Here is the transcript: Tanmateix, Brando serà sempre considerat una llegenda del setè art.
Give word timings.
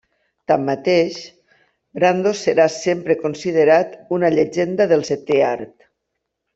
Tanmateix, 0.51 1.19
Brando 1.99 2.33
serà 2.41 2.67
sempre 2.77 3.19
considerat 3.27 3.97
una 4.19 4.35
llegenda 4.39 4.93
del 4.95 5.09
setè 5.15 5.43
art. 5.55 5.75